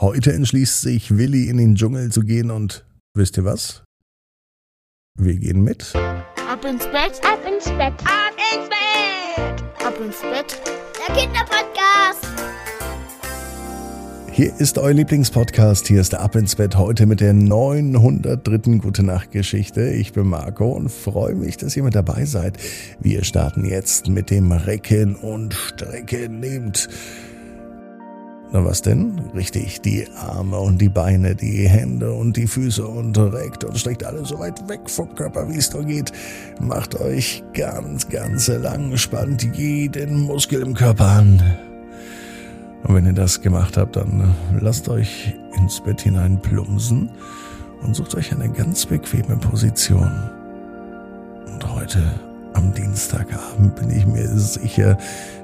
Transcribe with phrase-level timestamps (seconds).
[0.00, 3.82] Heute entschließt sich Willi in den Dschungel zu gehen und wisst ihr was?
[5.18, 5.92] Wir gehen mit.
[5.96, 7.94] Ab ins Bett, Ab ins Bett.
[8.04, 10.60] ab ins Bett, ab ins Bett.
[11.08, 12.28] Der Kinderpodcast.
[14.30, 15.88] Hier ist euer Lieblingspodcast.
[15.88, 18.78] Hier ist der Ab ins Bett heute mit der 903.
[18.78, 19.88] Gute Nacht Geschichte.
[19.90, 22.56] Ich bin Marco und freue mich, dass ihr mit dabei seid.
[23.00, 26.38] Wir starten jetzt mit dem Recken und Strecken.
[26.38, 26.88] Nehmt
[28.50, 29.20] na was denn?
[29.34, 34.04] Richtig, die Arme und die Beine, die Hände und die Füße und reckt und streckt
[34.04, 36.12] alles so weit weg vom Körper, wie es nur geht.
[36.60, 41.42] Macht euch ganz, ganz lang, spannt jeden Muskel im Körper an.
[42.84, 47.10] Und wenn ihr das gemacht habt, dann lasst euch ins Bett hinein plumpsen
[47.82, 50.10] und sucht euch eine ganz bequeme Position.
[51.46, 52.02] Und heute
[52.54, 54.96] am Dienstagabend bin ich mir sicher,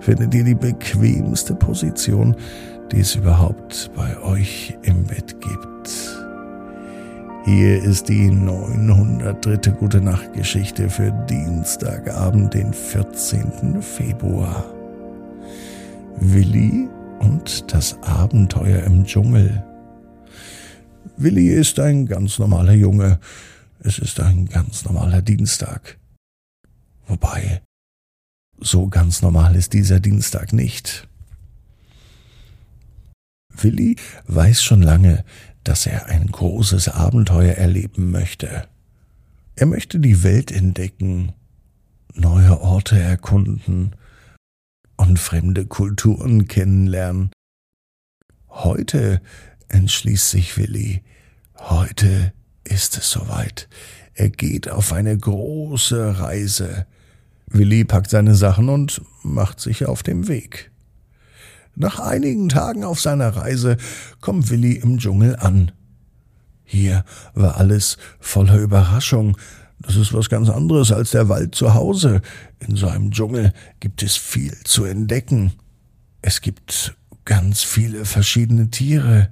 [0.00, 2.36] findet ihr die bequemste Position,
[2.92, 5.90] die es überhaupt bei euch im Bett gibt.
[7.44, 9.72] Hier ist die 903.
[9.72, 13.82] Gute Nacht Geschichte für Dienstagabend, den 14.
[13.82, 14.64] Februar.
[16.20, 16.88] Willi
[17.20, 19.64] und das Abenteuer im Dschungel.
[21.16, 23.18] Willi ist ein ganz normaler Junge.
[23.80, 25.98] Es ist ein ganz normaler Dienstag.
[27.06, 27.62] Wobei,
[28.60, 31.08] so ganz normal ist dieser Dienstag nicht.
[33.56, 35.24] Willi weiß schon lange,
[35.64, 38.66] dass er ein großes Abenteuer erleben möchte.
[39.54, 41.32] Er möchte die Welt entdecken,
[42.14, 43.94] neue Orte erkunden
[44.96, 47.30] und fremde Kulturen kennenlernen.
[48.48, 49.20] Heute
[49.68, 51.02] entschließt sich Willi.
[51.58, 52.32] Heute
[52.64, 53.68] ist es soweit.
[54.14, 56.86] Er geht auf eine große Reise.
[57.46, 60.71] Willi packt seine Sachen und macht sich auf den Weg.
[61.74, 63.76] Nach einigen Tagen auf seiner Reise
[64.20, 65.72] kommt Willi im Dschungel an.
[66.64, 69.36] Hier war alles voller Überraschung.
[69.78, 72.22] Das ist was ganz anderes als der Wald zu Hause.
[72.60, 75.52] In so einem Dschungel gibt es viel zu entdecken.
[76.20, 76.94] Es gibt
[77.24, 79.30] ganz viele verschiedene Tiere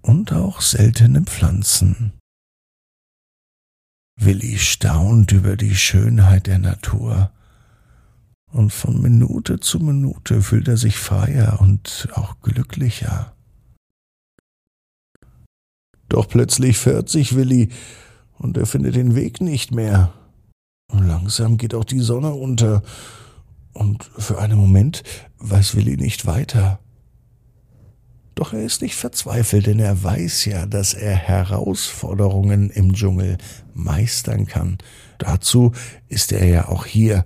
[0.00, 2.12] und auch seltene Pflanzen.
[4.16, 7.30] Willi staunt über die Schönheit der Natur
[8.54, 13.34] und von Minute zu Minute fühlt er sich freier und auch glücklicher.
[16.08, 17.70] Doch plötzlich verirrt sich Willi
[18.38, 20.12] und er findet den Weg nicht mehr.
[20.92, 22.82] Und langsam geht auch die Sonne unter
[23.72, 25.02] und für einen Moment
[25.38, 26.78] weiß Willi nicht weiter.
[28.36, 33.38] Doch er ist nicht verzweifelt, denn er weiß ja, dass er Herausforderungen im Dschungel
[33.72, 34.78] meistern kann.
[35.18, 35.72] Dazu
[36.06, 37.24] ist er ja auch hier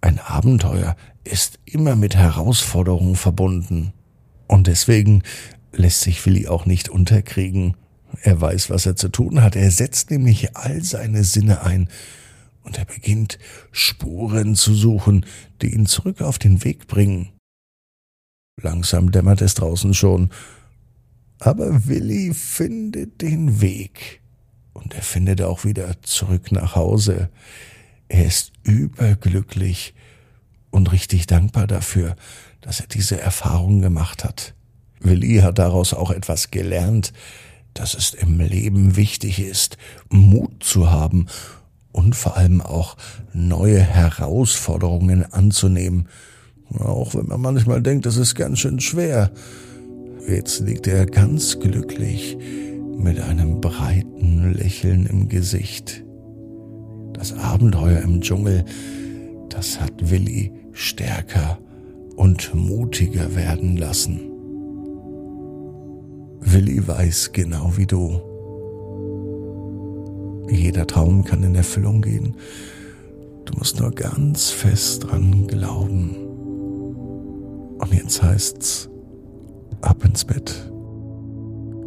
[0.00, 3.92] ein Abenteuer ist immer mit Herausforderungen verbunden.
[4.46, 5.22] Und deswegen
[5.72, 7.76] lässt sich Willi auch nicht unterkriegen.
[8.22, 9.56] Er weiß, was er zu tun hat.
[9.56, 11.88] Er setzt nämlich all seine Sinne ein
[12.62, 13.38] und er beginnt
[13.72, 15.24] Spuren zu suchen,
[15.62, 17.30] die ihn zurück auf den Weg bringen.
[18.60, 20.30] Langsam dämmert es draußen schon.
[21.38, 24.20] Aber Willi findet den Weg.
[24.72, 27.30] Und er findet auch wieder zurück nach Hause.
[28.08, 29.94] Er ist überglücklich
[30.70, 32.16] und richtig dankbar dafür,
[32.60, 34.54] dass er diese Erfahrung gemacht hat.
[35.00, 37.12] Willi hat daraus auch etwas gelernt,
[37.74, 39.76] dass es im Leben wichtig ist,
[40.08, 41.26] Mut zu haben
[41.92, 42.96] und vor allem auch
[43.32, 46.08] neue Herausforderungen anzunehmen,
[46.78, 49.30] auch wenn man manchmal denkt, das ist ganz schön schwer.
[50.28, 52.36] Jetzt liegt er ganz glücklich
[52.98, 56.04] mit einem breiten Lächeln im Gesicht.
[57.18, 58.64] Das Abenteuer im Dschungel,
[59.48, 61.58] das hat Willi stärker
[62.14, 64.20] und mutiger werden lassen.
[66.38, 68.20] Willi weiß genau wie du.
[70.48, 72.36] Jeder Traum kann in Erfüllung gehen.
[73.46, 76.14] Du musst nur ganz fest dran glauben.
[77.80, 78.88] Und jetzt heißt's,
[79.80, 80.70] ab ins Bett.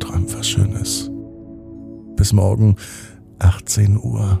[0.00, 1.08] Träum was Schönes.
[2.16, 2.74] Bis morgen,
[3.38, 4.40] 18 Uhr